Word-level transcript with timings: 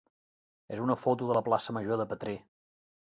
és 0.77 0.79
una 0.85 0.95
foto 1.01 1.27
de 1.31 1.35
la 1.39 1.43
plaça 1.49 1.75
major 1.77 2.01
de 2.03 2.07
Petrer. 2.15 2.35